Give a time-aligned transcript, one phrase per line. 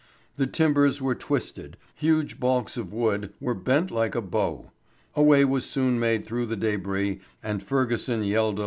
[0.37, 4.71] The timbers were twisted, huge baulks of wood were bent like a bow.
[5.15, 8.59] A way was soon made through the débris, and Fergusson yelled aloud.